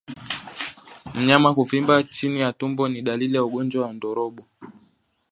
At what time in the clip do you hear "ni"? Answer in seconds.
2.89-3.01